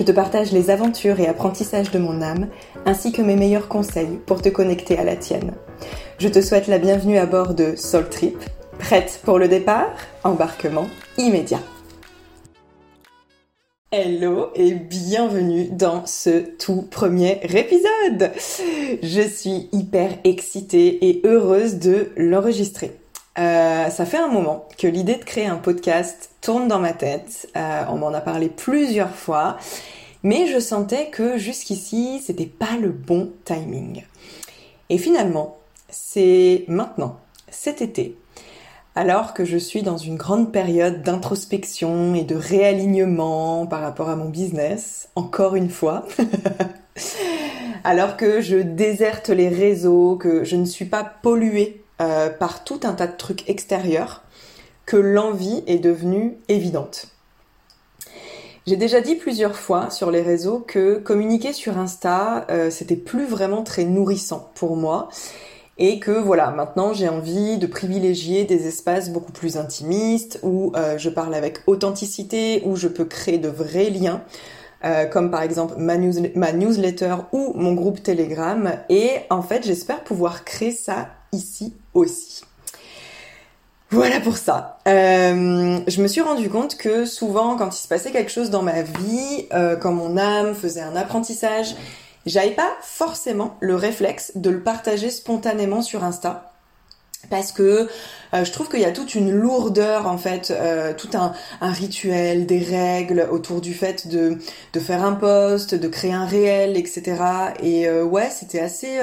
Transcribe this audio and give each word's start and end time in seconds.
Je 0.00 0.04
te 0.06 0.12
partage 0.12 0.50
les 0.50 0.70
aventures 0.70 1.20
et 1.20 1.26
apprentissages 1.26 1.90
de 1.90 1.98
mon 1.98 2.22
âme, 2.22 2.48
ainsi 2.86 3.12
que 3.12 3.20
mes 3.20 3.36
meilleurs 3.36 3.68
conseils 3.68 4.18
pour 4.24 4.40
te 4.40 4.48
connecter 4.48 4.98
à 4.98 5.04
la 5.04 5.14
tienne. 5.14 5.52
Je 6.16 6.28
te 6.28 6.40
souhaite 6.40 6.68
la 6.68 6.78
bienvenue 6.78 7.18
à 7.18 7.26
bord 7.26 7.52
de 7.52 7.76
Soul 7.76 8.08
Trip. 8.08 8.38
Prête 8.78 9.20
pour 9.26 9.38
le 9.38 9.46
départ? 9.46 9.90
Embarquement 10.24 10.86
immédiat. 11.18 11.60
Hello 13.92 14.48
et 14.54 14.72
bienvenue 14.72 15.68
dans 15.70 16.06
ce 16.06 16.46
tout 16.56 16.80
premier 16.90 17.38
épisode. 17.42 18.30
Je 19.02 19.20
suis 19.20 19.68
hyper 19.70 20.12
excitée 20.24 21.10
et 21.10 21.20
heureuse 21.26 21.74
de 21.74 22.08
l'enregistrer. 22.16 22.99
Euh, 23.38 23.88
ça 23.90 24.06
fait 24.06 24.18
un 24.18 24.28
moment 24.28 24.68
que 24.76 24.86
l'idée 24.86 25.16
de 25.16 25.24
créer 25.24 25.46
un 25.46 25.56
podcast 25.56 26.30
tourne 26.40 26.68
dans 26.68 26.80
ma 26.80 26.92
tête. 26.92 27.48
Euh, 27.56 27.84
on 27.88 27.96
m'en 27.96 28.12
a 28.12 28.20
parlé 28.20 28.48
plusieurs 28.48 29.14
fois, 29.14 29.56
mais 30.22 30.46
je 30.46 30.58
sentais 30.58 31.10
que 31.10 31.38
jusqu'ici 31.38 32.20
c'était 32.24 32.46
pas 32.46 32.76
le 32.80 32.90
bon 32.90 33.30
timing. 33.44 34.04
Et 34.88 34.98
finalement, 34.98 35.58
c'est 35.88 36.64
maintenant, 36.66 37.18
cet 37.50 37.82
été, 37.82 38.16
alors 38.96 39.34
que 39.34 39.44
je 39.44 39.56
suis 39.56 39.82
dans 39.82 39.96
une 39.96 40.16
grande 40.16 40.52
période 40.52 41.02
d'introspection 41.02 42.14
et 42.14 42.24
de 42.24 42.34
réalignement 42.34 43.66
par 43.66 43.80
rapport 43.80 44.08
à 44.08 44.16
mon 44.16 44.28
business, 44.28 45.08
encore 45.14 45.54
une 45.54 45.70
fois, 45.70 46.06
alors 47.84 48.16
que 48.16 48.40
je 48.40 48.56
déserte 48.56 49.28
les 49.28 49.48
réseaux, 49.48 50.16
que 50.16 50.42
je 50.42 50.56
ne 50.56 50.64
suis 50.64 50.86
pas 50.86 51.04
polluée 51.04 51.79
euh, 52.00 52.30
par 52.30 52.64
tout 52.64 52.80
un 52.84 52.94
tas 52.94 53.06
de 53.06 53.16
trucs 53.16 53.46
extérieurs, 53.50 54.22
que 54.86 54.96
l'envie 54.96 55.62
est 55.66 55.78
devenue 55.78 56.38
évidente. 56.48 57.08
J'ai 58.66 58.76
déjà 58.76 59.02
dit 59.02 59.16
plusieurs 59.16 59.56
fois 59.56 59.90
sur 59.90 60.10
les 60.10 60.22
réseaux 60.22 60.60
que 60.60 60.96
communiquer 60.96 61.52
sur 61.52 61.76
Insta, 61.76 62.46
euh, 62.50 62.70
c'était 62.70 62.96
plus 62.96 63.26
vraiment 63.26 63.62
très 63.64 63.84
nourrissant 63.84 64.50
pour 64.54 64.76
moi 64.76 65.10
et 65.76 65.98
que 65.98 66.10
voilà, 66.10 66.50
maintenant 66.52 66.94
j'ai 66.94 67.08
envie 67.08 67.58
de 67.58 67.66
privilégier 67.66 68.44
des 68.44 68.66
espaces 68.66 69.10
beaucoup 69.10 69.32
plus 69.32 69.58
intimistes 69.58 70.40
où 70.42 70.72
euh, 70.76 70.96
je 70.96 71.10
parle 71.10 71.34
avec 71.34 71.58
authenticité, 71.66 72.62
où 72.64 72.76
je 72.76 72.88
peux 72.88 73.04
créer 73.04 73.38
de 73.38 73.48
vrais 73.48 73.90
liens. 73.90 74.22
Comme 75.12 75.30
par 75.30 75.42
exemple 75.42 75.74
ma, 75.76 75.98
newsletter 75.98 77.16
ou 77.32 77.52
mon 77.54 77.74
groupe 77.74 78.02
Telegram. 78.02 78.78
Et 78.88 79.10
en 79.28 79.42
fait, 79.42 79.62
j'espère 79.62 80.02
pouvoir 80.02 80.42
créer 80.42 80.72
ça 80.72 81.08
ici 81.32 81.74
aussi. 81.94 82.42
Voilà 83.90 84.20
pour 84.20 84.36
ça. 84.36 84.78
Euh, 84.86 85.80
je 85.88 86.02
me 86.02 86.06
suis 86.06 86.20
rendu 86.20 86.48
compte 86.48 86.76
que 86.76 87.04
souvent, 87.04 87.56
quand 87.56 87.76
il 87.76 87.80
se 87.80 87.88
passait 87.88 88.12
quelque 88.12 88.30
chose 88.30 88.50
dans 88.50 88.62
ma 88.62 88.82
vie, 88.82 89.48
quand 89.80 89.92
mon 89.92 90.16
âme 90.16 90.54
faisait 90.54 90.80
un 90.80 90.94
apprentissage, 90.94 91.74
j'avais 92.24 92.52
pas 92.52 92.70
forcément 92.82 93.56
le 93.60 93.74
réflexe 93.74 94.32
de 94.36 94.50
le 94.50 94.62
partager 94.62 95.10
spontanément 95.10 95.82
sur 95.82 96.04
Insta 96.04 96.50
parce 97.28 97.52
que 97.52 97.88
euh, 98.32 98.44
je 98.44 98.52
trouve 98.52 98.68
qu'il 98.68 98.80
y 98.80 98.84
a 98.84 98.92
toute 98.92 99.14
une 99.14 99.30
lourdeur 99.30 100.06
en 100.06 100.16
fait, 100.16 100.50
euh, 100.50 100.94
tout 100.96 101.10
un, 101.14 101.32
rituel, 101.60 102.46
des 102.46 102.60
règles 102.60 103.28
autour 103.30 103.60
du 103.60 103.74
fait 103.74 104.08
de, 104.08 104.38
de 104.72 104.80
faire 104.80 105.04
un 105.04 105.12
post, 105.12 105.74
de 105.74 105.88
créer 105.88 106.12
un 106.12 106.24
réel, 106.24 106.76
etc. 106.76 107.22
Et 107.62 107.88
euh, 107.88 108.04
ouais, 108.04 108.30
c'était 108.30 108.60
assez 108.60 108.98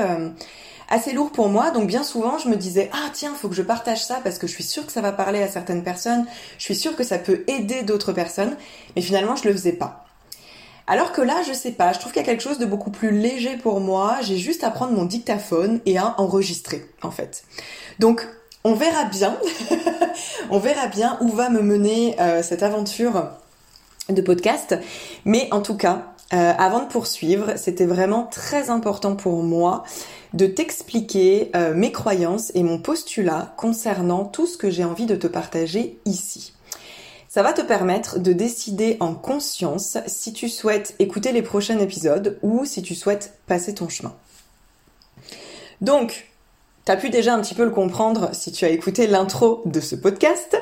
assez 0.90 1.14
lourd 1.14 1.32
pour 1.32 1.50
moi. 1.50 1.72
Donc 1.72 1.88
bien 1.88 2.04
souvent, 2.04 2.38
je 2.38 2.50
me 2.50 2.56
disais 2.56 2.90
ah 2.94 3.10
tiens, 3.14 3.34
faut 3.34 3.50
que 3.50 3.56
je 3.56 3.62
partage 3.62 4.06
ça 4.06 4.20
parce 4.24 4.38
que 4.38 4.48
je 4.48 4.54
suis 4.54 4.64
sûre 4.64 4.86
que 4.86 4.92
ça 4.92 5.02
va 5.02 5.12
parler 5.12 5.42
à 5.42 5.48
certaines 5.48 5.84
personnes, 5.84 6.26
je 6.58 6.64
suis 6.64 6.76
sûre 6.76 6.96
que 6.96 7.04
ça 7.04 7.18
peut 7.18 7.44
aider 7.48 7.84
d'autres 7.84 8.14
personnes. 8.14 8.56
Mais 8.96 9.02
finalement, 9.02 9.36
je 9.36 9.48
le 9.48 9.54
faisais 9.54 9.74
pas. 9.74 10.06
Alors 10.90 11.12
que 11.12 11.22
là, 11.22 11.42
je 11.46 11.52
sais 11.52 11.74
pas, 11.74 11.92
je 11.92 12.00
trouve 12.00 12.14
qu'il 12.14 12.22
y 12.22 12.26
a 12.26 12.26
quelque 12.26 12.44
chose 12.44 12.60
de 12.60 12.66
beaucoup 12.66 12.92
plus 12.92 13.12
léger 13.12 13.58
pour 13.58 13.82
moi. 13.82 14.18
J'ai 14.22 14.38
juste 14.38 14.64
à 14.64 14.72
prendre 14.72 14.94
mon 14.94 15.04
dictaphone 15.04 15.82
et 15.86 15.98
à 15.98 16.16
enregistrer, 16.18 16.86
en 17.02 17.12
fait. 17.12 17.44
Donc, 18.00 18.26
on 18.64 18.74
verra 18.74 19.04
bien, 19.04 19.38
on 20.50 20.60
verra 20.60 20.88
bien 20.88 21.18
où 21.20 21.28
va 21.28 21.50
me 21.50 21.62
mener 21.62 22.16
euh, 22.22 22.42
cette 22.42 22.64
aventure 22.64 23.32
de 24.08 24.22
podcast. 24.22 24.78
Mais 25.26 25.50
en 25.52 25.62
tout 25.62 25.76
cas, 25.76 26.14
euh, 26.34 26.54
avant 26.58 26.82
de 26.82 26.88
poursuivre, 26.88 27.54
c'était 27.56 27.86
vraiment 27.86 28.24
très 28.24 28.70
important 28.70 29.16
pour 29.16 29.44
moi 29.44 29.84
de 30.34 30.46
t'expliquer 30.46 31.52
euh, 31.56 31.74
mes 31.74 31.92
croyances 31.94 32.52
et 32.54 32.64
mon 32.64 32.80
postulat 32.80 33.54
concernant 33.56 34.26
tout 34.26 34.46
ce 34.46 34.58
que 34.58 34.70
j'ai 34.70 34.84
envie 34.84 35.06
de 35.06 35.16
te 35.16 35.28
partager 35.28 36.00
ici. 36.06 36.54
Ça 37.30 37.44
va 37.44 37.54
te 37.54 37.62
permettre 37.62 38.20
de 38.20 38.34
décider 38.34 38.98
en 39.00 39.14
conscience 39.14 39.98
si 40.08 40.34
tu 40.34 40.50
souhaites 40.50 40.96
écouter 41.00 41.32
les 41.32 41.42
prochains 41.42 41.80
épisodes 41.80 42.40
ou 42.42 42.66
si 42.66 42.82
tu 42.82 42.96
souhaites 42.96 43.38
passer 43.48 43.74
ton 43.74 43.88
chemin. 43.88 44.14
Donc, 45.80 46.28
tu 46.86 46.92
as 46.92 46.98
pu 46.98 47.10
déjà 47.10 47.34
un 47.34 47.42
petit 47.42 47.56
peu 47.56 47.64
le 47.64 47.72
comprendre 47.72 48.30
si 48.34 48.52
tu 48.52 48.66
as 48.66 48.70
écouté 48.70 49.08
l'intro 49.08 49.62
de 49.66 49.80
ce 49.80 49.96
podcast. 49.96 50.58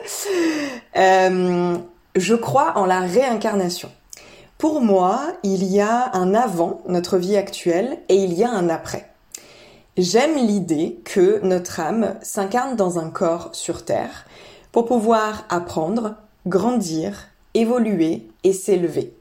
Euh, 0.97 1.77
je 2.15 2.35
crois 2.35 2.77
en 2.77 2.85
la 2.85 3.01
réincarnation. 3.01 3.91
Pour 4.57 4.79
moi, 4.79 5.33
il 5.43 5.65
y 5.65 5.81
a 5.81 6.15
un 6.15 6.33
avant 6.33 6.81
notre 6.87 7.17
vie 7.17 7.35
actuelle 7.35 7.99
et 8.07 8.15
il 8.15 8.33
y 8.33 8.43
a 8.45 8.49
un 8.49 8.69
après. 8.69 9.11
J'aime 9.97 10.37
l'idée 10.37 10.97
que 11.03 11.39
notre 11.43 11.81
âme 11.81 12.15
s'incarne 12.21 12.77
dans 12.77 12.97
un 12.97 13.09
corps 13.09 13.49
sur 13.53 13.83
Terre 13.83 14.25
pour 14.71 14.85
pouvoir 14.85 15.43
apprendre, 15.49 16.15
grandir, 16.47 17.27
évoluer 17.53 18.27
et 18.45 18.53
s'élever. 18.53 19.13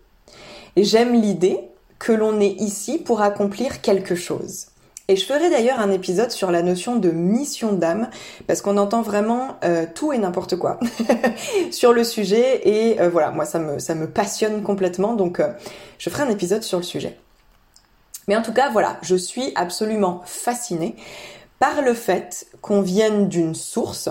J'aime 0.77 1.21
l'idée 1.21 1.61
que 1.99 2.13
l'on 2.13 2.39
est 2.39 2.61
ici 2.61 2.99
pour 2.99 3.21
accomplir 3.21 3.81
quelque 3.81 4.15
chose. 4.15 4.67
Et 5.07 5.17
je 5.17 5.27
ferai 5.27 5.51
d'ailleurs 5.51 5.81
un 5.81 5.91
épisode 5.91 6.31
sur 6.31 6.51
la 6.51 6.63
notion 6.63 6.97
de 6.97 7.11
mission 7.11 7.73
d'âme, 7.75 8.09
parce 8.47 8.63
qu'on 8.63 8.79
entend 8.79 9.03
vraiment 9.03 9.57
euh, 9.63 9.85
tout 9.95 10.15
et 10.15 10.19
n'importe 10.19 10.57
quoi 10.57 10.81
sur 11.71 11.93
le 11.93 12.05
sujet, 12.05 12.67
et 12.67 13.01
euh, 13.01 13.11
voilà, 13.11 13.31
moi 13.31 13.45
ça 13.45 13.59
me, 13.59 13.79
ça 13.79 13.95
me 13.95 14.09
passionne 14.09 14.63
complètement, 14.63 15.13
donc 15.13 15.41
euh, 15.41 15.49
je 15.99 16.09
ferai 16.09 16.23
un 16.23 16.31
épisode 16.31 16.63
sur 16.63 16.79
le 16.79 16.85
sujet. 16.85 17.19
Mais 18.29 18.37
en 18.37 18.41
tout 18.41 18.55
cas, 18.55 18.71
voilà, 18.71 18.97
je 19.03 19.15
suis 19.15 19.53
absolument 19.57 20.23
fascinée 20.25 20.97
par 21.59 21.83
le 21.83 21.93
fait 21.93 22.47
qu'on 22.63 22.81
vienne 22.81 23.29
d'une 23.29 23.55
source, 23.55 24.09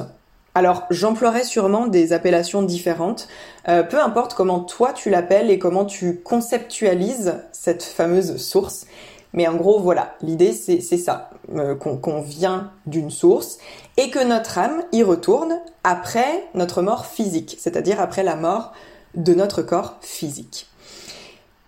alors 0.54 0.84
j'emploierai 0.92 1.44
sûrement 1.44 1.88
des 1.88 2.14
appellations 2.14 2.62
différentes, 2.62 3.28
peu 3.66 4.00
importe 4.00 4.36
comment 4.36 4.60
toi 4.60 4.94
tu 4.94 5.10
l'appelles 5.10 5.50
et 5.50 5.58
comment 5.58 5.86
tu 5.86 6.20
conceptualises 6.20 7.40
cette 7.52 7.82
fameuse 7.82 8.38
source. 8.38 8.86
Mais 9.34 9.48
en 9.48 9.56
gros 9.56 9.80
voilà, 9.80 10.16
l'idée 10.22 10.54
c'est 10.54 10.80
ça, 10.80 11.32
euh, 11.56 11.76
qu'on 11.76 12.22
vient 12.22 12.72
d'une 12.86 13.10
source 13.10 13.58
et 13.98 14.10
que 14.12 14.24
notre 14.24 14.60
âme 14.60 14.84
y 14.92 15.04
retourne 15.04 15.60
après 15.84 16.44
notre 16.54 16.82
mort 16.82 17.06
physique, 17.06 17.58
c'est-à-dire 17.60 18.00
après 18.00 18.24
la 18.24 18.36
mort 18.36 18.74
de 19.16 19.34
notre 19.34 19.62
corps 19.64 19.98
physique. 20.02 20.68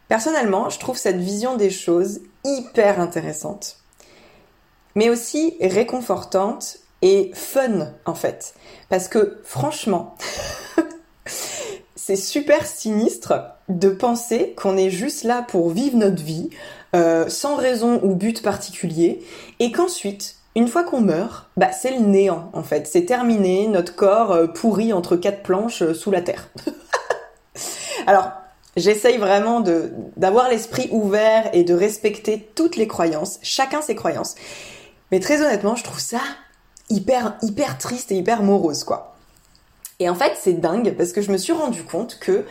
Personnellement, 0.08 0.70
je 0.70 0.80
trouve 0.80 0.98
cette 0.98 1.18
vision 1.18 1.56
des 1.56 1.72
choses 1.72 2.22
hyper 2.44 3.00
intéressante, 3.00 3.78
mais 4.94 5.10
aussi 5.10 5.58
réconfortante 5.60 6.78
et 7.02 7.32
fun 7.34 7.92
en 8.06 8.14
fait. 8.14 8.54
Parce 8.90 9.08
que 9.08 9.42
franchement, 9.44 10.16
c'est 12.06 12.16
super 12.16 12.68
sinistre 12.68 13.34
de 13.68 13.90
penser 13.90 14.54
qu'on 14.56 14.78
est 14.78 14.92
juste 14.92 15.24
là 15.24 15.42
pour 15.42 15.72
vivre 15.72 15.98
notre 15.98 16.22
vie, 16.22 16.52
euh, 16.96 17.28
sans 17.30 17.56
raison 17.56 18.00
ou 18.04 18.14
but 18.14 18.44
particulier, 18.44 19.24
et 19.60 19.72
qu'ensuite, 19.72 20.36
une 20.54 20.68
fois 20.68 20.84
qu'on 20.84 21.02
meurt, 21.02 21.50
bah 21.58 21.72
c'est 21.72 21.98
le 21.98 22.06
néant 22.06 22.52
en 22.54 22.62
fait. 22.62 22.86
C'est 22.86 23.06
terminé, 23.06 23.68
notre 23.68 23.96
corps 23.96 24.34
euh, 24.34 24.46
pourri 24.46 24.94
entre 24.94 25.16
quatre 25.16 25.42
planches 25.42 25.82
euh, 25.82 25.96
sous 25.96 26.12
la 26.12 26.22
terre. 26.22 26.50
Alors, 28.06 28.34
j'essaye 28.78 29.18
vraiment 29.18 29.64
d'avoir 30.16 30.48
l'esprit 30.48 30.90
ouvert 30.92 31.50
et 31.54 31.64
de 31.64 31.74
respecter 31.74 32.52
toutes 32.54 32.76
les 32.76 32.88
croyances, 32.88 33.40
chacun 33.42 33.82
ses 33.82 33.96
croyances. 33.96 34.36
Mais 35.12 35.20
très 35.20 35.42
honnêtement, 35.42 35.76
je 35.76 35.84
trouve 35.84 36.00
ça 36.00 36.22
hyper 36.92 37.36
hyper 37.42 37.80
triste 37.80 38.12
et 38.12 38.18
hyper 38.18 38.44
morose 38.44 38.84
quoi. 38.84 39.15
Et 40.00 40.10
en 40.10 40.16
fait, 40.16 40.34
c'est 40.40 40.54
dingue 40.54 40.96
parce 40.98 41.14
que 41.14 41.22
je 41.22 41.32
me 41.32 41.38
suis 41.38 41.54
rendu 41.54 41.84
compte 41.84 42.20
que 42.20 42.46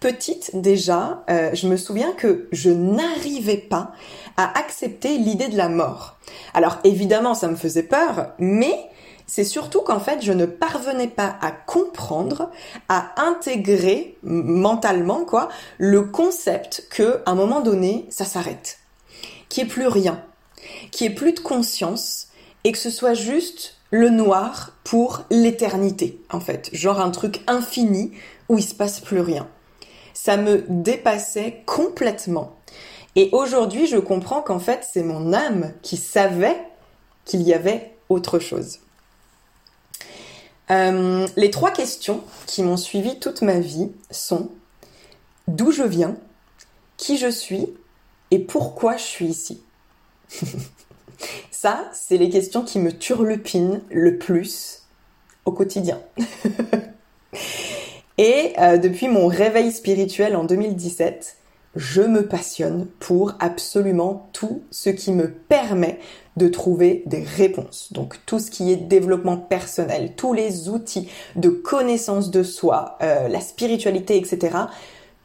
petite 0.00 0.50
déjà, 0.54 1.22
euh, 1.30 1.50
je 1.52 1.68
me 1.68 1.76
souviens 1.76 2.12
que 2.12 2.48
je 2.52 2.70
n'arrivais 2.70 3.58
pas 3.58 3.92
à 4.36 4.58
accepter 4.58 5.18
l'idée 5.18 5.48
de 5.48 5.56
la 5.56 5.68
mort. 5.68 6.16
Alors 6.54 6.78
évidemment, 6.84 7.34
ça 7.34 7.48
me 7.48 7.56
faisait 7.56 7.82
peur, 7.82 8.32
mais 8.38 8.90
c'est 9.26 9.44
surtout 9.44 9.82
qu'en 9.82 10.00
fait, 10.00 10.22
je 10.22 10.32
ne 10.32 10.46
parvenais 10.46 11.06
pas 11.06 11.36
à 11.40 11.52
comprendre, 11.52 12.50
à 12.88 13.12
intégrer 13.16 14.18
mentalement 14.24 15.24
quoi, 15.24 15.50
le 15.78 16.02
concept 16.02 16.88
que 16.90 17.22
à 17.26 17.30
un 17.30 17.34
moment 17.36 17.60
donné, 17.60 18.06
ça 18.10 18.24
s'arrête, 18.24 18.78
qu'il 19.48 19.62
n'y 19.62 19.70
ait 19.70 19.72
plus 19.72 19.86
rien, 19.86 20.24
qu'il 20.90 21.06
n'y 21.06 21.12
ait 21.12 21.16
plus 21.16 21.32
de 21.32 21.40
conscience 21.40 22.28
et 22.64 22.72
que 22.72 22.78
ce 22.78 22.90
soit 22.90 23.14
juste 23.14 23.79
le 23.90 24.08
noir 24.08 24.72
pour 24.84 25.22
l'éternité, 25.30 26.20
en 26.30 26.40
fait, 26.40 26.70
genre 26.72 27.00
un 27.00 27.10
truc 27.10 27.42
infini 27.46 28.12
où 28.48 28.58
il 28.58 28.62
se 28.62 28.74
passe 28.74 29.00
plus 29.00 29.20
rien. 29.20 29.48
Ça 30.14 30.36
me 30.36 30.64
dépassait 30.68 31.62
complètement. 31.66 32.56
Et 33.16 33.28
aujourd'hui, 33.32 33.86
je 33.86 33.96
comprends 33.96 34.42
qu'en 34.42 34.58
fait, 34.58 34.86
c'est 34.90 35.02
mon 35.02 35.32
âme 35.32 35.72
qui 35.82 35.96
savait 35.96 36.56
qu'il 37.24 37.42
y 37.42 37.52
avait 37.52 37.94
autre 38.08 38.38
chose. 38.38 38.78
Euh, 40.70 41.26
les 41.36 41.50
trois 41.50 41.72
questions 41.72 42.22
qui 42.46 42.62
m'ont 42.62 42.76
suivi 42.76 43.18
toute 43.18 43.42
ma 43.42 43.58
vie 43.58 43.90
sont 44.10 44.50
d'où 45.48 45.72
je 45.72 45.82
viens, 45.82 46.16
qui 46.96 47.18
je 47.18 47.28
suis 47.30 47.68
et 48.30 48.38
pourquoi 48.38 48.96
je 48.96 49.02
suis 49.02 49.26
ici? 49.26 49.62
Ça, 51.62 51.90
c'est 51.92 52.16
les 52.16 52.30
questions 52.30 52.64
qui 52.64 52.78
me 52.78 52.90
turlupinent 52.90 53.82
le 53.90 54.16
plus 54.16 54.84
au 55.44 55.52
quotidien. 55.52 56.00
et 58.16 58.54
euh, 58.58 58.78
depuis 58.78 59.08
mon 59.08 59.26
réveil 59.26 59.70
spirituel 59.70 60.36
en 60.36 60.44
2017, 60.44 61.36
je 61.76 62.00
me 62.00 62.26
passionne 62.26 62.86
pour 62.98 63.34
absolument 63.40 64.30
tout 64.32 64.62
ce 64.70 64.88
qui 64.88 65.12
me 65.12 65.30
permet 65.30 65.98
de 66.38 66.48
trouver 66.48 67.02
des 67.04 67.22
réponses. 67.22 67.92
Donc 67.92 68.16
tout 68.24 68.38
ce 68.38 68.50
qui 68.50 68.72
est 68.72 68.76
développement 68.76 69.36
personnel, 69.36 70.14
tous 70.16 70.32
les 70.32 70.70
outils 70.70 71.10
de 71.36 71.50
connaissance 71.50 72.30
de 72.30 72.42
soi, 72.42 72.96
euh, 73.02 73.28
la 73.28 73.42
spiritualité, 73.42 74.16
etc. 74.16 74.56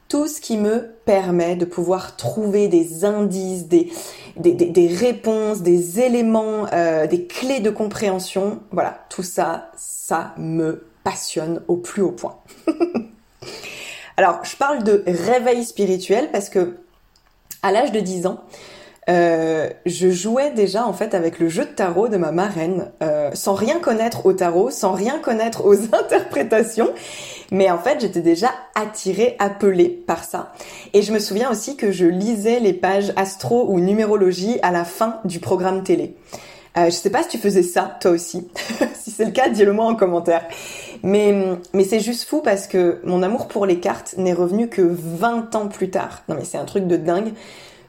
Tout 0.10 0.28
ce 0.28 0.42
qui 0.42 0.58
me 0.58 0.96
permet 1.06 1.56
de 1.56 1.64
pouvoir 1.64 2.18
trouver 2.18 2.68
des 2.68 3.06
indices, 3.06 3.70
des, 3.70 3.90
des, 4.38 4.88
réponses, 4.88 5.62
des 5.62 6.00
éléments, 6.00 6.68
euh, 6.74 7.08
des 7.08 7.26
clés 7.26 7.60
de 7.60 7.70
compréhension. 7.70 8.60
Voilà, 8.72 9.06
tout 9.10 9.24
ça, 9.24 9.72
ça 9.76 10.34
me 10.38 10.88
passionne 11.04 11.62
au 11.68 11.78
plus 11.78 12.02
haut 12.02 12.12
point. 12.12 12.38
Alors, 14.18 14.40
je 14.44 14.56
parle 14.56 14.84
de 14.84 15.04
réveil 15.08 15.64
spirituel 15.64 16.30
parce 16.32 16.50
que 16.50 16.78
à 17.62 17.72
l'âge 17.72 17.92
de 17.92 18.00
10 18.00 18.28
ans, 18.28 18.42
euh, 19.08 19.70
je 19.86 20.10
jouais 20.10 20.52
déjà 20.52 20.86
en 20.86 20.94
fait 20.94 21.14
avec 21.14 21.40
le 21.40 21.48
jeu 21.48 21.66
de 21.66 21.70
tarot 21.70 22.08
de 22.08 22.18
ma 22.18 22.32
marraine, 22.32 22.92
euh, 23.04 23.30
sans 23.34 23.54
rien 23.54 23.80
connaître 23.80 24.26
au 24.26 24.34
tarot, 24.34 24.72
sans 24.72 24.94
rien 24.94 25.20
connaître 25.20 25.66
aux 25.66 25.76
interprétations, 25.96 26.90
mais 27.52 27.70
en 27.70 27.78
fait 27.78 28.02
j'étais 28.02 28.22
déjà 28.22 28.52
attirée, 28.76 29.36
appelée 29.40 29.90
par 29.90 30.24
ça. 30.24 30.54
Et 30.94 31.02
je 31.02 31.12
me 31.12 31.20
souviens 31.20 31.52
aussi 31.52 31.76
que 31.76 31.92
je 31.92 32.06
lisais 32.06 32.60
les 32.60 32.74
pages 32.74 33.14
astro 33.16 33.68
ou 33.70 33.80
numérologie 33.80 34.58
à 34.62 34.72
la 34.72 34.86
fin 34.86 35.20
du 35.26 35.40
programme 35.40 35.84
télé. 35.84 36.16
Euh, 36.78 36.86
je 36.86 36.92
sais 36.92 37.10
pas 37.10 37.24
si 37.24 37.30
tu 37.30 37.38
faisais 37.38 37.64
ça 37.64 37.98
toi 38.02 38.12
aussi. 38.12 38.48
si 38.94 39.12
c'est 39.12 39.26
le 39.26 39.32
cas, 39.32 39.48
dis-le 39.48 39.72
moi 39.72 39.86
en 39.86 39.96
commentaire. 39.96 40.46
Mais, 41.04 41.34
mais 41.74 41.86
c'est 41.86 42.02
juste 42.02 42.28
fou 42.28 42.42
parce 42.42 42.68
que 42.68 43.00
mon 43.06 43.24
amour 43.24 43.48
pour 43.48 43.66
les 43.66 43.80
cartes 43.80 44.16
n'est 44.18 44.34
revenu 44.34 44.68
que 44.68 44.82
20 44.82 45.56
ans 45.56 45.68
plus 45.68 45.90
tard. 45.90 46.24
Non 46.28 46.36
mais 46.36 46.44
c'est 46.44 46.58
un 46.58 46.66
truc 46.66 46.88
de 46.88 46.98
dingue 46.98 47.32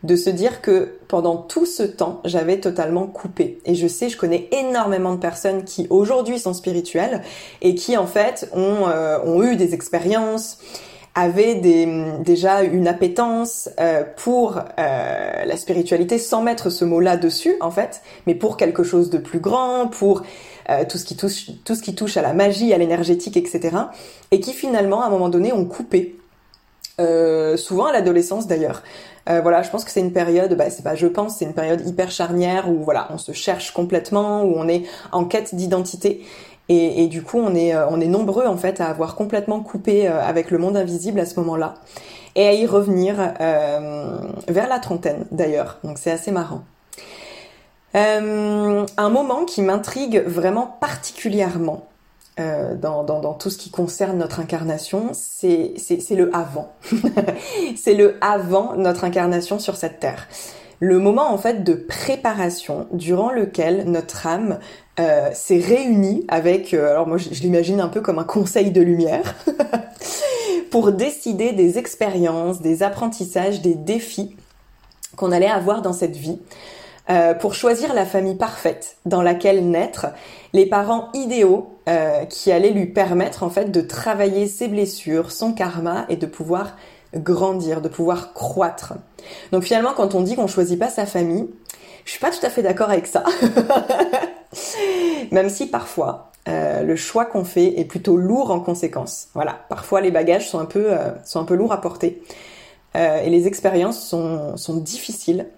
de 0.06 0.16
se 0.16 0.30
dire 0.30 0.62
que 0.62 0.98
pendant 1.08 1.36
tout 1.36 1.66
ce 1.66 1.82
temps, 1.82 2.20
j'avais 2.24 2.58
totalement 2.58 3.06
coupé. 3.06 3.58
Et 3.64 3.74
je 3.74 3.86
sais, 3.86 4.08
je 4.08 4.16
connais 4.16 4.48
énormément 4.52 5.14
de 5.14 5.20
personnes 5.20 5.64
qui 5.64 5.86
aujourd'hui 5.90 6.38
sont 6.38 6.54
spirituelles 6.54 7.22
et 7.60 7.74
qui 7.74 7.96
en 7.96 8.06
fait 8.06 8.48
ont, 8.54 8.88
euh, 8.88 9.18
ont 9.24 9.42
eu 9.42 9.56
des 9.56 9.74
expériences, 9.74 10.58
avaient 11.16 11.54
des, 11.54 11.88
déjà 12.20 12.62
une 12.62 12.86
appétence 12.86 13.70
euh, 13.80 14.04
pour 14.16 14.58
euh, 14.58 15.44
la 15.44 15.56
spiritualité 15.56 16.18
sans 16.18 16.42
mettre 16.42 16.68
ce 16.68 16.84
mot-là 16.84 17.16
dessus 17.16 17.56
en 17.60 17.70
fait, 17.70 18.02
mais 18.26 18.34
pour 18.34 18.58
quelque 18.58 18.84
chose 18.84 19.08
de 19.08 19.16
plus 19.16 19.40
grand, 19.40 19.88
pour 19.88 20.22
euh, 20.68 20.84
tout 20.86 20.98
ce 20.98 21.06
qui 21.06 21.16
touche 21.16 21.50
tout 21.64 21.74
ce 21.74 21.82
qui 21.82 21.94
touche 21.94 22.18
à 22.18 22.22
la 22.22 22.34
magie, 22.34 22.74
à 22.74 22.78
l'énergétique, 22.78 23.38
etc. 23.38 23.76
Et 24.30 24.40
qui 24.40 24.52
finalement 24.52 25.02
à 25.02 25.06
un 25.06 25.10
moment 25.10 25.30
donné 25.30 25.54
ont 25.54 25.64
coupé. 25.64 26.16
Souvent 27.56 27.86
à 27.86 27.92
l'adolescence 27.92 28.46
d'ailleurs. 28.46 28.82
voilà, 29.26 29.62
je 29.62 29.70
pense 29.70 29.84
que 29.84 29.90
c'est 29.90 30.00
une 30.00 30.12
période, 30.12 30.54
bah, 30.56 30.70
c'est 30.70 30.82
pas 30.82 30.94
je 30.94 31.06
pense, 31.06 31.36
c'est 31.36 31.44
une 31.44 31.54
période 31.54 31.86
hyper 31.86 32.10
charnière 32.10 32.70
où 32.70 32.82
voilà, 32.82 33.08
on 33.10 33.18
se 33.18 33.32
cherche 33.32 33.72
complètement, 33.72 34.44
où 34.44 34.54
on 34.56 34.68
est 34.68 34.84
en 35.12 35.24
quête 35.24 35.54
d'identité 35.54 36.24
et, 36.68 37.06
du 37.06 37.22
coup, 37.22 37.38
on 37.38 37.54
est, 37.54 37.74
euh, 37.74 37.86
on 37.88 38.00
est 38.00 38.08
nombreux 38.08 38.46
en 38.46 38.56
fait 38.56 38.80
à 38.80 38.86
avoir 38.86 39.14
complètement 39.14 39.60
coupé 39.60 40.08
euh, 40.08 40.20
avec 40.20 40.50
le 40.50 40.58
monde 40.58 40.76
invisible 40.76 41.20
à 41.20 41.26
ce 41.26 41.38
moment-là 41.38 41.74
et 42.34 42.46
à 42.48 42.52
y 42.52 42.66
revenir 42.66 43.34
euh, 43.40 44.18
vers 44.48 44.68
la 44.68 44.80
trentaine 44.80 45.26
d'ailleurs. 45.30 45.78
Donc 45.84 45.98
c'est 45.98 46.10
assez 46.10 46.32
marrant. 46.32 46.64
un 47.94 49.08
moment 49.10 49.44
qui 49.44 49.62
m'intrigue 49.62 50.22
vraiment 50.26 50.76
particulièrement 50.80 51.86
dans, 52.38 53.04
dans, 53.04 53.20
dans, 53.20 53.34
tout 53.34 53.48
ce 53.48 53.56
qui 53.56 53.70
concerne 53.70 54.18
notre 54.18 54.40
incarnation, 54.40 55.10
c'est 55.12 55.74
le 56.10 56.34
avant. 56.34 56.72
c'est 57.76 57.94
le 57.94 58.16
avant 58.20 58.76
notre 58.76 59.04
incarnation 59.04 59.58
sur 59.58 59.76
cette 59.76 60.00
terre 60.00 60.28
le 60.80 60.98
moment 60.98 61.32
en 61.32 61.38
fait 61.38 61.64
de 61.64 61.74
préparation 61.74 62.86
durant 62.92 63.30
lequel 63.30 63.84
notre 63.90 64.26
âme 64.26 64.58
euh, 65.00 65.30
s'est 65.32 65.58
réunie 65.58 66.24
avec, 66.28 66.74
euh, 66.74 66.90
alors 66.90 67.06
moi 67.06 67.18
je, 67.18 67.28
l'imagine 67.40 67.80
un 67.80 67.88
peu 67.88 68.00
comme 68.00 68.18
un 68.18 68.24
conseil 68.24 68.70
de 68.70 68.80
lumière, 68.80 69.34
pour 70.70 70.92
décider 70.92 71.52
des 71.52 71.78
expériences, 71.78 72.60
des 72.60 72.82
apprentissages, 72.82 73.62
des 73.62 73.74
défis 73.74 74.36
qu'on 75.16 75.32
allait 75.32 75.46
avoir 75.46 75.80
dans 75.80 75.92
cette 75.92 76.16
vie, 76.16 76.38
euh, 77.08 77.34
pour 77.34 77.54
choisir 77.54 77.94
la 77.94 78.04
famille 78.04 78.34
parfaite 78.34 78.96
dans 79.06 79.22
laquelle 79.22 79.68
naître, 79.68 80.06
les 80.52 80.66
parents 80.66 81.10
idéaux 81.14 81.72
qui 82.30 82.50
allaient 82.50 82.72
lui 82.72 82.86
permettre 82.86 83.44
en 83.44 83.48
fait 83.48 83.70
de 83.70 83.80
travailler 83.80 84.48
ses 84.48 84.66
blessures, 84.66 85.30
son 85.30 85.52
karma 85.52 86.04
et 86.08 86.16
de 86.16 86.26
pouvoir 86.26 86.74
grandir, 87.14 87.80
de 87.80 87.88
pouvoir 87.88 88.32
croître. 88.32 88.94
Donc 89.52 89.62
finalement, 89.62 89.92
quand 89.94 90.16
on 90.16 90.20
dit 90.20 90.34
qu'on 90.34 90.48
choisit 90.48 90.78
pas 90.78 90.88
sa 90.88 91.06
famille, 91.06 91.48
je 92.04 92.10
suis 92.10 92.20
pas 92.20 92.30
tout 92.30 92.44
à 92.44 92.50
fait 92.50 92.62
d'accord 92.62 92.90
avec 92.90 93.06
ça. 93.06 93.24
Même 95.32 95.48
si 95.48 95.66
parfois, 95.66 96.30
euh, 96.48 96.82
le 96.82 96.94
choix 96.94 97.24
qu'on 97.24 97.44
fait 97.44 97.80
est 97.80 97.84
plutôt 97.84 98.16
lourd 98.16 98.50
en 98.50 98.60
conséquence. 98.60 99.28
Voilà, 99.34 99.58
parfois 99.68 100.00
les 100.00 100.12
bagages 100.12 100.48
sont 100.48 100.60
un 100.60 100.66
peu, 100.66 100.92
euh, 100.92 101.10
sont 101.24 101.40
un 101.40 101.44
peu 101.44 101.54
lourds 101.54 101.72
à 101.72 101.80
porter. 101.80 102.22
Euh, 102.94 103.20
et 103.20 103.30
les 103.30 103.46
expériences 103.46 104.00
sont, 104.06 104.56
sont 104.56 104.76
difficiles. 104.76 105.48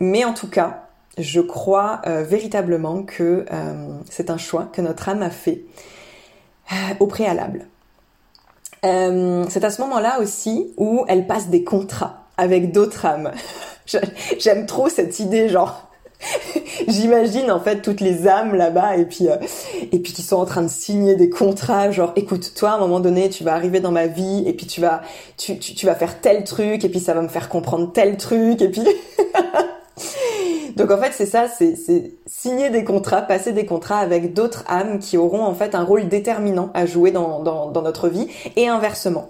Mais 0.00 0.24
en 0.24 0.34
tout 0.34 0.48
cas, 0.48 0.86
je 1.18 1.40
crois 1.40 2.02
véritablement 2.04 3.02
que 3.02 3.46
c'est 4.10 4.30
un 4.30 4.38
choix 4.38 4.68
que 4.72 4.82
notre 4.82 5.08
âme 5.08 5.22
a 5.22 5.30
fait 5.30 5.62
au 6.98 7.06
préalable. 7.06 7.66
Euh, 8.84 9.44
c'est 9.48 9.64
à 9.64 9.70
ce 9.70 9.80
moment-là 9.82 10.20
aussi 10.20 10.72
où 10.76 11.04
elle 11.08 11.26
passe 11.26 11.48
des 11.48 11.64
contrats 11.64 12.26
avec 12.36 12.72
d'autres 12.72 13.06
âmes. 13.06 13.32
J'aime 14.38 14.66
trop 14.66 14.88
cette 14.88 15.18
idée, 15.20 15.48
genre. 15.48 15.88
J'imagine 16.88 17.50
en 17.50 17.60
fait 17.60 17.82
toutes 17.82 18.00
les 18.00 18.28
âmes 18.28 18.54
là-bas 18.54 18.96
et 18.96 19.04
puis 19.04 19.28
euh, 19.28 19.36
et 19.92 19.98
puis 19.98 20.12
qui 20.12 20.22
sont 20.22 20.36
en 20.36 20.46
train 20.46 20.62
de 20.62 20.68
signer 20.68 21.16
des 21.16 21.28
contrats 21.28 21.90
genre 21.90 22.12
écoute 22.16 22.54
toi 22.56 22.70
à 22.70 22.74
un 22.76 22.78
moment 22.78 23.00
donné 23.00 23.28
tu 23.28 23.44
vas 23.44 23.52
arriver 23.52 23.80
dans 23.80 23.90
ma 23.90 24.06
vie 24.06 24.42
et 24.46 24.54
puis 24.54 24.64
tu 24.64 24.80
vas 24.80 25.02
tu, 25.36 25.58
tu, 25.58 25.74
tu 25.74 25.84
vas 25.84 25.94
faire 25.94 26.20
tel 26.22 26.44
truc 26.44 26.82
et 26.82 26.88
puis 26.88 27.00
ça 27.00 27.12
va 27.12 27.20
me 27.20 27.28
faire 27.28 27.50
comprendre 27.50 27.92
tel 27.92 28.16
truc 28.16 28.62
et 28.62 28.70
puis 28.70 28.84
Donc 30.76 30.90
en 30.90 30.98
fait, 30.98 31.12
c'est 31.12 31.26
ça, 31.26 31.46
c'est 31.48 32.12
signer 32.26 32.70
des 32.70 32.84
contrats, 32.84 33.22
passer 33.22 33.52
des 33.52 33.64
contrats 33.64 33.98
avec 33.98 34.34
d'autres 34.34 34.64
âmes 34.68 34.98
qui 34.98 35.16
auront 35.16 35.44
en 35.44 35.54
fait 35.54 35.74
un 35.74 35.84
rôle 35.84 36.08
déterminant 36.08 36.70
à 36.74 36.84
jouer 36.86 37.12
dans, 37.12 37.70
notre 37.82 38.08
vie 38.08 38.28
et 38.56 38.68
inversement. 38.68 39.28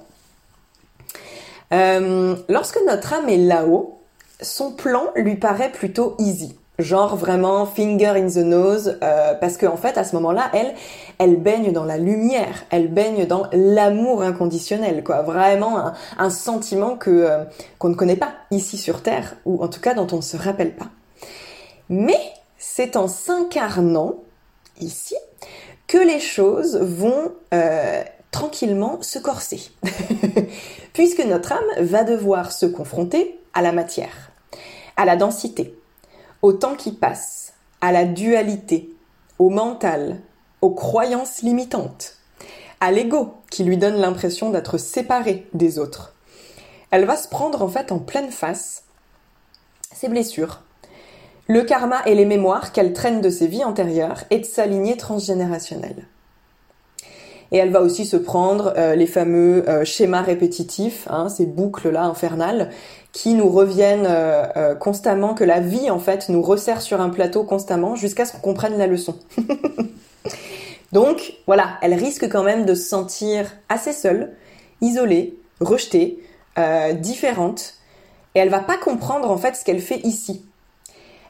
Euh, 1.73 2.35
lorsque 2.49 2.79
notre 2.87 3.13
âme 3.13 3.29
est 3.29 3.37
là-haut, 3.37 3.99
son 4.41 4.73
plan 4.73 5.05
lui 5.17 5.37
paraît 5.37 5.71
plutôt 5.71 6.15
easy. 6.19 6.57
genre 6.79 7.15
vraiment 7.15 7.67
finger 7.67 8.15
in 8.17 8.27
the 8.27 8.45
nose, 8.45 8.99
euh, 9.03 9.35
parce 9.35 9.57
qu'en 9.59 9.75
en 9.75 9.77
fait, 9.77 9.97
à 9.97 10.03
ce 10.03 10.17
moment-là, 10.17 10.51
elle, 10.55 10.75
elle 11.19 11.37
baigne 11.37 11.73
dans 11.73 11.85
la 11.85 11.99
lumière, 11.99 12.65
elle 12.71 12.89
baigne 12.89 13.27
dans 13.27 13.47
l'amour 13.53 14.23
inconditionnel, 14.23 15.05
quoi. 15.05 15.23
Vraiment 15.23 15.93
un, 16.19 16.31
sentiment 16.31 16.97
que 16.97 17.11
euh, 17.11 17.45
qu'on 17.79 17.91
ne 17.91 17.95
connaît 17.95 18.17
pas 18.17 18.33
ici 18.51 18.77
sur 18.77 19.03
Terre, 19.03 19.37
ou 19.45 19.63
en 19.63 19.69
tout 19.69 19.81
cas 19.81 19.95
dont 19.95 20.09
on 20.11 20.17
ne 20.17 20.23
se 20.23 20.37
rappelle 20.37 20.75
pas. 20.75 20.89
Mais 21.89 22.33
c'est 22.59 22.97
en 22.97 23.09
s'incarnant 23.09 24.17
ici 24.81 25.17
que 25.87 25.99
les 25.99 26.21
choses 26.21 26.77
vont 26.77 27.33
euh, 27.53 28.03
tranquillement 28.31 29.01
se 29.01 29.21
corser, 29.21 29.71
puisque 30.93 31.25
notre 31.25 31.53
âme 31.53 31.85
va 31.85 32.03
devoir 32.03 32.51
se 32.51 32.67
confronter 32.67 33.39
à 33.53 33.63
la 33.63 33.71
matière, 33.71 34.33
à 34.97 35.05
la 35.05 35.17
densité, 35.17 35.79
au 36.43 36.53
temps 36.53 36.75
qui 36.75 36.91
passe, 36.91 37.53
à 37.81 37.93
la 37.93 38.05
dualité, 38.05 38.91
au 39.39 39.51
mental, 39.51 40.21
aux 40.63 40.71
croyances 40.73 41.43
limitantes, 41.43 42.17
à 42.81 42.91
l'ego 42.91 43.35
qui 43.51 43.63
lui 43.63 43.77
donne 43.77 44.01
l'impression 44.01 44.51
d'être 44.51 44.79
séparé 44.79 45.47
des 45.55 45.79
autres. 45.79 46.15
Elle 46.91 47.05
va 47.05 47.17
se 47.17 47.29
prendre 47.29 47.63
en 47.63 47.69
fait 47.69 47.93
en 47.93 47.99
pleine 48.01 48.33
face 48.33 48.83
ses 49.95 50.09
blessures, 50.09 50.64
le 51.47 51.63
karma 51.63 52.03
et 52.07 52.15
les 52.15 52.25
mémoires 52.25 52.73
qu'elle 52.73 52.93
traîne 52.93 53.21
de 53.21 53.31
ses 53.31 53.47
vies 53.47 53.65
antérieures 53.65 54.25
et 54.31 54.39
de 54.39 54.45
sa 54.45 54.67
lignée 54.67 54.97
transgénérationnelle. 54.97 56.07
Et 57.53 57.59
elle 57.59 57.71
va 57.71 57.83
aussi 57.83 58.05
se 58.05 58.17
prendre 58.17 58.73
euh, 58.77 58.95
les 58.95 59.07
fameux 59.07 59.69
euh, 59.69 59.85
schémas 59.85 60.23
répétitifs, 60.23 61.07
hein, 61.11 61.29
ces 61.29 61.47
boucles-là 61.47 62.05
infernales, 62.05 62.71
qui 63.13 63.35
nous 63.35 63.49
reviennent 63.49 64.09
euh, 64.09 64.75
constamment, 64.75 65.35
que 65.35 65.45
la 65.45 65.61
vie 65.61 65.89
en 65.89 66.01
fait 66.01 66.29
nous 66.29 66.43
resserre 66.43 66.83
sur 66.83 67.01
un 67.01 67.11
plateau 67.11 67.45
constamment 67.45 67.95
jusqu'à 67.95 68.25
ce 68.25 68.33
qu'on 68.33 68.41
comprenne 68.41 68.77
la 68.77 68.87
leçon. 68.89 69.15
Donc 70.93 71.35
voilà, 71.47 71.79
elle 71.83 71.95
risque 71.95 72.29
quand 72.29 72.43
même 72.43 72.65
de 72.65 72.75
se 72.75 72.89
sentir 72.89 73.53
assez 73.69 73.93
seule, 73.93 74.33
isolée, 74.81 75.39
rejetée, 75.61 76.19
différente, 77.01 77.75
et 78.35 78.39
elle 78.39 78.49
va 78.49 78.61
pas 78.61 78.77
comprendre 78.77 79.29
en 79.29 79.37
fait 79.37 79.57
ce 79.57 79.65
qu'elle 79.65 79.81
fait 79.81 79.99
ici, 80.05 80.45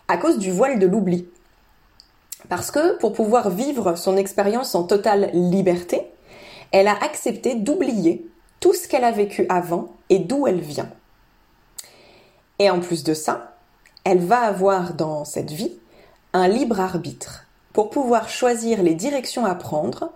à 0.08 0.16
cause 0.16 0.38
du 0.38 0.50
voile 0.50 0.78
de 0.78 0.86
l'oubli. 0.86 1.28
Parce 2.48 2.70
que 2.70 2.98
pour 2.98 3.12
pouvoir 3.12 3.50
vivre 3.50 3.94
son 3.96 4.16
expérience 4.16 4.74
en 4.74 4.84
totale 4.84 5.30
liberté, 5.32 6.02
elle 6.72 6.88
a 6.88 7.02
accepté 7.02 7.54
d'oublier 7.54 8.26
tout 8.60 8.74
ce 8.74 8.88
qu'elle 8.88 9.04
a 9.04 9.12
vécu 9.12 9.46
avant 9.48 9.88
et 10.10 10.18
d'où 10.18 10.46
elle 10.46 10.60
vient. 10.60 10.90
Et 12.58 12.70
en 12.70 12.80
plus 12.80 13.04
de 13.04 13.14
ça, 13.14 13.56
elle 14.04 14.20
va 14.20 14.40
avoir 14.40 14.94
dans 14.94 15.24
cette 15.24 15.50
vie 15.50 15.72
un 16.32 16.48
libre 16.48 16.80
arbitre 16.80 17.46
pour 17.72 17.90
pouvoir 17.90 18.28
choisir 18.28 18.82
les 18.82 18.94
directions 18.94 19.44
à 19.44 19.54
prendre 19.54 20.12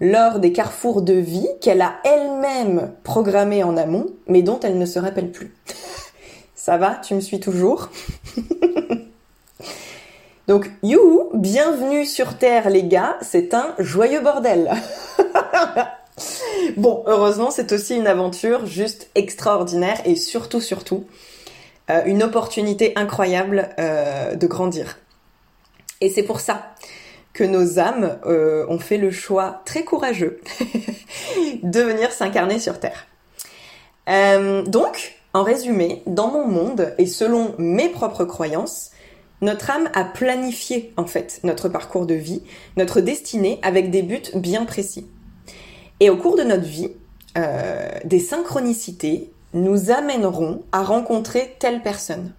lors 0.00 0.38
des 0.38 0.52
carrefours 0.52 1.02
de 1.02 1.14
vie 1.14 1.48
qu'elle 1.60 1.82
a 1.82 1.94
elle-même 2.04 2.92
programmés 3.02 3.64
en 3.64 3.76
amont, 3.76 4.06
mais 4.28 4.42
dont 4.42 4.60
elle 4.60 4.78
ne 4.78 4.86
se 4.86 4.98
rappelle 4.98 5.32
plus. 5.32 5.54
Ça 6.68 6.76
va, 6.76 6.96
tu 6.96 7.14
me 7.14 7.20
suis 7.20 7.40
toujours 7.40 7.88
Donc, 10.48 10.70
you, 10.82 11.30
bienvenue 11.32 12.04
sur 12.04 12.36
Terre 12.36 12.68
les 12.68 12.82
gars, 12.82 13.16
c'est 13.22 13.54
un 13.54 13.74
joyeux 13.78 14.20
bordel. 14.20 14.70
bon, 16.76 17.04
heureusement, 17.06 17.50
c'est 17.50 17.72
aussi 17.72 17.96
une 17.96 18.06
aventure 18.06 18.66
juste 18.66 19.08
extraordinaire 19.14 19.98
et 20.04 20.14
surtout, 20.14 20.60
surtout, 20.60 21.06
euh, 21.88 22.02
une 22.04 22.22
opportunité 22.22 22.92
incroyable 22.96 23.70
euh, 23.78 24.34
de 24.34 24.46
grandir. 24.46 24.98
Et 26.02 26.10
c'est 26.10 26.22
pour 26.22 26.38
ça 26.38 26.74
que 27.32 27.44
nos 27.44 27.78
âmes 27.78 28.18
euh, 28.26 28.66
ont 28.68 28.78
fait 28.78 28.98
le 28.98 29.10
choix 29.10 29.62
très 29.64 29.84
courageux 29.84 30.42
de 31.62 31.80
venir 31.80 32.12
s'incarner 32.12 32.58
sur 32.58 32.78
Terre. 32.78 33.06
donc, 34.66 35.17
en 35.34 35.42
résumé, 35.42 36.02
dans 36.06 36.30
mon 36.30 36.46
monde 36.46 36.94
et 36.98 37.06
selon 37.06 37.54
mes 37.58 37.88
propres 37.88 38.24
croyances, 38.24 38.90
notre 39.40 39.70
âme 39.70 39.88
a 39.94 40.04
planifié 40.04 40.92
en 40.96 41.06
fait 41.06 41.40
notre 41.44 41.68
parcours 41.68 42.06
de 42.06 42.14
vie, 42.14 42.42
notre 42.76 43.00
destinée 43.00 43.60
avec 43.62 43.90
des 43.90 44.02
buts 44.02 44.30
bien 44.34 44.64
précis. 44.64 45.06
Et 46.00 46.10
au 46.10 46.16
cours 46.16 46.36
de 46.36 46.42
notre 46.42 46.64
vie, 46.64 46.90
des 48.04 48.18
synchronicités, 48.18 49.32
nous 49.54 49.90
amèneront 49.90 50.62
à 50.72 50.82
rencontrer 50.82 51.56
telle 51.60 51.82
personne, 51.82 52.32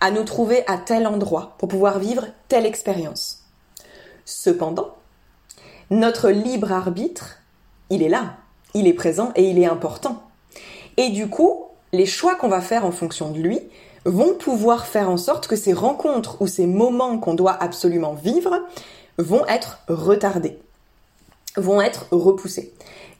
à 0.00 0.10
nous 0.10 0.24
trouver 0.24 0.64
à 0.66 0.78
tel 0.78 1.06
endroit 1.06 1.54
pour 1.58 1.68
pouvoir 1.68 1.98
vivre 1.98 2.26
telle 2.48 2.66
expérience. 2.66 3.44
Cependant, 4.24 4.96
notre 5.90 6.30
libre 6.30 6.72
arbitre, 6.72 7.38
il 7.88 8.02
est 8.02 8.08
là, 8.08 8.36
il 8.74 8.88
est 8.88 8.94
présent 8.94 9.30
et 9.36 9.48
il 9.48 9.60
est 9.60 9.66
important. 9.66 10.24
Et 10.96 11.10
du 11.10 11.28
coup, 11.28 11.65
les 11.96 12.06
choix 12.06 12.36
qu'on 12.36 12.48
va 12.48 12.60
faire 12.60 12.84
en 12.84 12.92
fonction 12.92 13.30
de 13.30 13.38
lui 13.38 13.60
vont 14.04 14.34
pouvoir 14.34 14.86
faire 14.86 15.10
en 15.10 15.16
sorte 15.16 15.48
que 15.48 15.56
ces 15.56 15.72
rencontres 15.72 16.40
ou 16.40 16.46
ces 16.46 16.66
moments 16.66 17.18
qu'on 17.18 17.34
doit 17.34 17.56
absolument 17.60 18.14
vivre 18.14 18.62
vont 19.18 19.44
être 19.46 19.80
retardés, 19.88 20.58
vont 21.56 21.80
être 21.80 22.06
repoussés. 22.12 22.72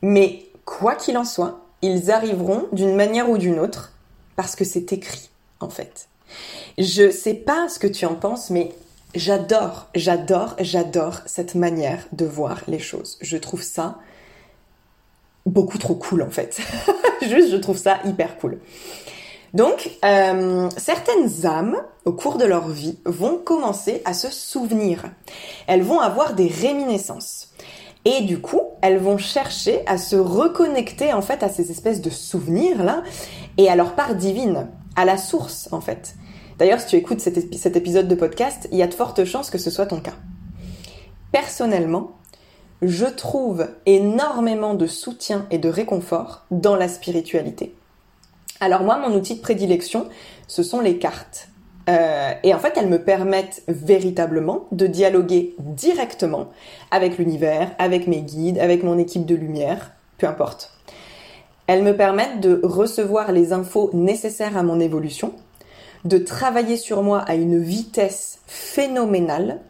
Mais 0.02 0.44
quoi 0.64 0.94
qu'il 0.94 1.16
en 1.16 1.24
soit, 1.24 1.60
ils 1.82 2.10
arriveront 2.10 2.66
d'une 2.72 2.94
manière 2.94 3.30
ou 3.30 3.38
d'une 3.38 3.58
autre 3.58 3.92
parce 4.36 4.54
que 4.54 4.64
c'est 4.64 4.92
écrit 4.92 5.30
en 5.60 5.70
fait. 5.70 6.08
Je 6.78 7.10
sais 7.10 7.34
pas 7.34 7.68
ce 7.68 7.78
que 7.78 7.86
tu 7.86 8.04
en 8.04 8.14
penses, 8.14 8.50
mais 8.50 8.74
j'adore, 9.14 9.86
j'adore, 9.94 10.54
j'adore 10.60 11.20
cette 11.24 11.54
manière 11.54 12.06
de 12.12 12.26
voir 12.26 12.60
les 12.68 12.78
choses. 12.78 13.16
Je 13.22 13.38
trouve 13.38 13.62
ça 13.62 13.98
beaucoup 15.46 15.78
trop 15.78 15.94
cool 15.94 16.22
en 16.22 16.30
fait. 16.30 16.60
Juste, 17.22 17.50
je 17.50 17.56
trouve 17.56 17.78
ça 17.78 17.98
hyper 18.04 18.36
cool. 18.38 18.60
Donc, 19.54 19.90
euh, 20.04 20.68
certaines 20.76 21.46
âmes, 21.46 21.76
au 22.04 22.12
cours 22.12 22.36
de 22.36 22.44
leur 22.44 22.68
vie, 22.68 22.98
vont 23.06 23.38
commencer 23.38 24.02
à 24.04 24.12
se 24.12 24.30
souvenir. 24.30 25.04
Elles 25.66 25.82
vont 25.82 26.00
avoir 26.00 26.34
des 26.34 26.48
réminiscences. 26.48 27.48
Et 28.04 28.20
du 28.22 28.38
coup, 28.38 28.60
elles 28.82 28.98
vont 28.98 29.18
chercher 29.18 29.80
à 29.86 29.98
se 29.98 30.14
reconnecter 30.14 31.12
en 31.12 31.22
fait 31.22 31.42
à 31.42 31.48
ces 31.48 31.70
espèces 31.70 32.00
de 32.00 32.10
souvenirs 32.10 32.84
là 32.84 33.02
et 33.56 33.68
à 33.68 33.74
leur 33.74 33.94
part 33.94 34.14
divine, 34.14 34.68
à 34.94 35.04
la 35.04 35.16
source 35.16 35.68
en 35.72 35.80
fait. 35.80 36.14
D'ailleurs, 36.58 36.80
si 36.80 36.86
tu 36.86 36.96
écoutes 36.96 37.20
cet, 37.20 37.76
épisode 37.76 38.08
de 38.08 38.14
podcast, 38.14 38.68
il 38.70 38.78
y 38.78 38.82
a 38.82 38.86
de 38.86 38.94
fortes 38.94 39.24
chances 39.24 39.50
que 39.50 39.58
ce 39.58 39.70
soit 39.70 39.86
ton 39.86 40.00
cas. 40.00 40.14
Personnellement, 41.32 42.12
je 42.82 43.06
trouve 43.06 43.68
énormément 43.86 44.74
de 44.74 44.86
soutien 44.86 45.46
et 45.50 45.58
de 45.58 45.68
réconfort 45.68 46.44
dans 46.50 46.76
la 46.76 46.88
spiritualité. 46.88 47.74
Alors 48.60 48.82
moi, 48.82 48.98
mon 48.98 49.14
outil 49.14 49.36
de 49.36 49.40
prédilection, 49.40 50.08
ce 50.46 50.62
sont 50.62 50.80
les 50.80 50.98
cartes. 50.98 51.48
Euh, 51.88 52.32
et 52.42 52.52
en 52.52 52.58
fait, 52.58 52.74
elles 52.76 52.88
me 52.88 53.02
permettent 53.02 53.62
véritablement 53.68 54.66
de 54.72 54.86
dialoguer 54.86 55.54
directement 55.58 56.48
avec 56.90 57.18
l'univers, 57.18 57.72
avec 57.78 58.06
mes 58.06 58.22
guides, 58.22 58.58
avec 58.58 58.82
mon 58.82 58.98
équipe 58.98 59.24
de 59.24 59.34
lumière, 59.34 59.92
peu 60.18 60.26
importe. 60.26 60.72
Elles 61.68 61.82
me 61.82 61.96
permettent 61.96 62.40
de 62.40 62.60
recevoir 62.62 63.32
les 63.32 63.52
infos 63.52 63.90
nécessaires 63.92 64.56
à 64.56 64.62
mon 64.62 64.80
évolution, 64.80 65.32
de 66.04 66.18
travailler 66.18 66.76
sur 66.76 67.02
moi 67.02 67.20
à 67.20 67.34
une 67.34 67.58
vitesse 67.58 68.40
phénoménale 68.46 69.60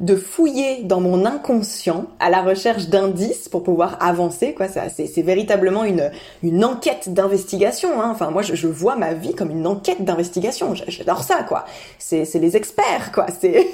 de 0.00 0.14
fouiller 0.14 0.84
dans 0.84 1.00
mon 1.00 1.24
inconscient 1.24 2.06
à 2.20 2.30
la 2.30 2.40
recherche 2.40 2.86
d'indices 2.86 3.48
pour 3.48 3.64
pouvoir 3.64 3.96
avancer. 4.00 4.54
Quoi, 4.54 4.66
c'est, 4.68 5.22
véritablement 5.22 5.84
une, 5.84 6.64
enquête 6.64 7.12
d'investigation. 7.12 8.00
Hein. 8.00 8.10
Enfin, 8.12 8.30
moi, 8.30 8.42
je, 8.42 8.66
vois 8.68 8.96
ma 8.96 9.14
vie 9.14 9.34
comme 9.34 9.50
une 9.50 9.66
enquête 9.66 10.04
d'investigation. 10.04 10.74
J'adore 10.86 11.24
ça, 11.24 11.42
quoi. 11.42 11.64
C'est, 11.98 12.24
c'est 12.24 12.38
les 12.38 12.56
experts, 12.56 13.10
quoi. 13.12 13.26
C'est, 13.40 13.66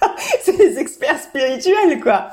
c'est 0.42 0.56
les 0.58 0.78
experts 0.78 1.18
spirituels, 1.18 2.00
quoi. 2.00 2.28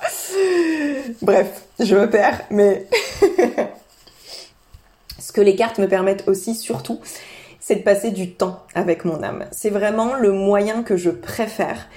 Bref, 1.22 1.64
je 1.80 1.96
me 1.96 2.10
perds, 2.10 2.42
mais 2.52 2.86
ce 5.20 5.32
que 5.32 5.42
les 5.42 5.56
cartes 5.56 5.80
me 5.80 5.88
permettent 5.88 6.28
aussi, 6.28 6.54
surtout, 6.54 7.00
c'est 7.62 7.76
de 7.76 7.84
passer 7.84 8.12
du 8.12 8.32
temps 8.32 8.64
avec 8.76 9.06
mon 9.06 9.24
âme. 9.24 9.46
C'est 9.52 9.70
vraiment 9.70 10.16
le 10.16 10.34
moyen 10.34 10.84
que 10.84 10.98
je 10.98 11.10
préfère 11.10 11.88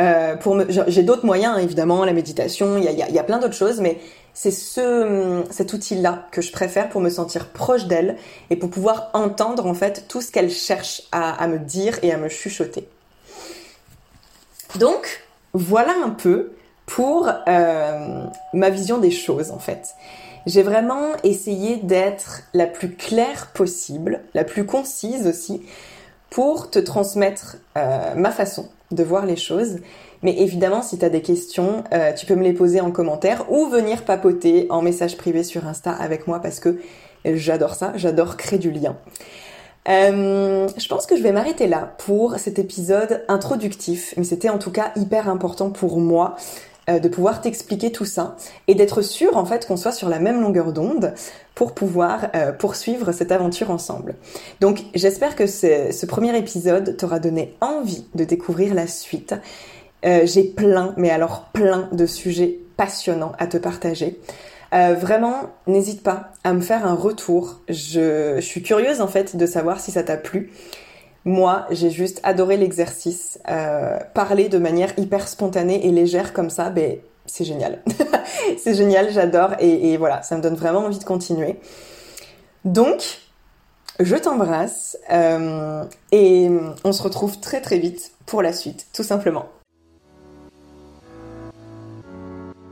euh, 0.00 0.36
pour 0.36 0.58
j'ai 0.68 1.02
d'autres 1.02 1.26
moyens, 1.26 1.58
évidemment, 1.58 2.04
la 2.04 2.12
méditation, 2.12 2.78
il 2.78 2.84
y 2.84 3.18
a, 3.18 3.24
plein 3.24 3.38
d'autres 3.38 3.54
choses, 3.54 3.80
mais 3.80 3.98
c'est 4.34 4.50
ce, 4.50 5.42
cet 5.50 5.72
outil-là 5.72 6.26
que 6.30 6.40
je 6.40 6.50
préfère 6.50 6.88
pour 6.88 7.00
me 7.00 7.10
sentir 7.10 7.48
proche 7.48 7.86
d'elle 7.86 8.16
et 8.50 8.56
pour 8.56 8.70
pouvoir 8.70 9.10
entendre 9.12 9.66
en 9.66 9.74
fait 9.74 10.06
tout 10.08 10.22
ce 10.22 10.32
qu'elle 10.32 10.50
cherche 10.50 11.02
à, 11.12 11.32
à, 11.32 11.46
me 11.46 11.58
dire 11.58 11.98
et 12.02 12.12
à 12.12 12.16
me 12.16 12.28
chuchoter. 12.28 12.88
Donc, 14.78 15.22
voilà 15.52 15.92
un 16.02 16.10
peu 16.10 16.52
pour 16.86 17.28
euh, 17.48 18.24
ma 18.54 18.70
vision 18.70 18.98
des 18.98 19.10
choses 19.10 19.50
en 19.50 19.58
fait. 19.58 19.94
J'ai 20.46 20.62
vraiment 20.62 21.12
essayé 21.22 21.76
d'être 21.76 22.42
la 22.52 22.66
plus 22.66 22.94
claire 22.94 23.52
possible, 23.54 24.22
la 24.34 24.44
plus 24.44 24.66
concise 24.66 25.26
aussi, 25.26 25.62
pour 26.30 26.70
te 26.70 26.78
transmettre 26.78 27.58
euh, 27.76 28.14
ma 28.14 28.30
façon 28.30 28.68
de 28.94 29.02
voir 29.04 29.26
les 29.26 29.36
choses. 29.36 29.78
Mais 30.22 30.38
évidemment, 30.38 30.82
si 30.82 30.98
tu 30.98 31.04
as 31.04 31.08
des 31.08 31.22
questions, 31.22 31.84
euh, 31.92 32.12
tu 32.12 32.26
peux 32.26 32.34
me 32.34 32.44
les 32.44 32.52
poser 32.52 32.80
en 32.80 32.90
commentaire 32.90 33.50
ou 33.50 33.66
venir 33.66 34.04
papoter 34.04 34.66
en 34.70 34.82
message 34.82 35.16
privé 35.16 35.42
sur 35.42 35.66
Insta 35.66 35.90
avec 35.90 36.26
moi 36.26 36.40
parce 36.40 36.60
que 36.60 36.78
j'adore 37.24 37.74
ça, 37.74 37.92
j'adore 37.96 38.36
créer 38.36 38.58
du 38.58 38.70
lien. 38.70 38.96
Euh, 39.88 40.68
je 40.76 40.88
pense 40.88 41.06
que 41.06 41.16
je 41.16 41.22
vais 41.22 41.32
m'arrêter 41.32 41.66
là 41.66 41.94
pour 41.98 42.38
cet 42.38 42.60
épisode 42.60 43.24
introductif, 43.26 44.14
mais 44.16 44.22
c'était 44.22 44.48
en 44.48 44.58
tout 44.58 44.70
cas 44.70 44.92
hyper 44.94 45.28
important 45.28 45.70
pour 45.70 45.98
moi 45.98 46.36
euh, 46.88 46.98
de 46.98 47.08
pouvoir 47.08 47.40
t'expliquer 47.40 47.92
tout 47.92 48.04
ça 48.04 48.36
et 48.68 48.74
d'être 48.74 49.02
sûr 49.02 49.36
en 49.36 49.44
fait 49.44 49.66
qu'on 49.66 49.76
soit 49.76 49.92
sur 49.92 50.08
la 50.08 50.18
même 50.18 50.40
longueur 50.40 50.72
d'onde 50.72 51.14
pour 51.54 51.74
pouvoir 51.74 52.28
euh, 52.34 52.52
poursuivre 52.52 53.12
cette 53.12 53.32
aventure 53.32 53.70
ensemble. 53.70 54.14
Donc 54.60 54.84
j'espère 54.94 55.36
que 55.36 55.46
ce 55.46 56.06
premier 56.06 56.36
épisode 56.36 56.96
t'aura 56.96 57.18
donné 57.18 57.56
envie 57.60 58.06
de 58.14 58.24
découvrir 58.24 58.74
la 58.74 58.86
suite. 58.86 59.34
J'ai 60.04 60.42
plein, 60.42 60.94
mais 60.96 61.10
alors 61.10 61.50
plein 61.52 61.88
de 61.92 62.06
sujets 62.06 62.58
passionnants 62.76 63.32
à 63.38 63.46
te 63.46 63.56
partager. 63.56 64.18
Euh, 64.74 64.94
vraiment, 64.94 65.50
n'hésite 65.66 66.02
pas 66.02 66.32
à 66.44 66.54
me 66.54 66.60
faire 66.60 66.86
un 66.86 66.94
retour. 66.94 67.60
Je, 67.68 68.40
suis 68.40 68.62
curieuse 68.62 69.00
en 69.00 69.06
fait 69.06 69.36
de 69.36 69.46
savoir 69.46 69.80
si 69.80 69.90
ça 69.90 70.02
t'a 70.02 70.16
plu. 70.16 70.50
Moi, 71.24 71.66
j'ai 71.70 71.90
juste 71.90 72.20
adoré 72.24 72.56
l'exercice. 72.56 73.38
Euh, 73.48 73.98
parler 74.14 74.48
de 74.48 74.58
manière 74.58 74.92
hyper 74.98 75.28
spontanée 75.28 75.86
et 75.86 75.90
légère 75.90 76.32
comme 76.32 76.50
ça, 76.50 76.70
ben, 76.70 76.98
c'est 77.26 77.44
génial. 77.44 77.82
c'est 78.58 78.74
génial, 78.74 79.10
j'adore 79.12 79.50
et, 79.60 79.96
voilà, 79.96 80.22
ça 80.22 80.36
me 80.36 80.42
donne 80.42 80.56
vraiment 80.56 80.80
envie 80.80 80.98
de 80.98 81.04
continuer. 81.04 81.56
Donc, 82.64 83.20
je 84.00 84.16
t'embrasse 84.16 84.98
euh, 85.12 85.84
et 86.10 86.50
on 86.84 86.92
se 86.92 87.02
retrouve 87.02 87.38
très 87.40 87.60
très 87.60 87.78
vite 87.78 88.12
pour 88.26 88.42
la 88.42 88.52
suite, 88.52 88.86
tout 88.92 89.04
simplement. 89.04 89.46